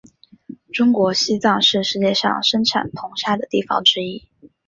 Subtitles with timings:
[0.73, 4.27] 中国西藏是世界上盛产硼砂的地方之一。